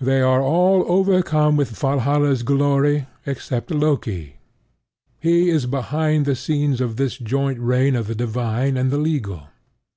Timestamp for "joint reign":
7.18-7.96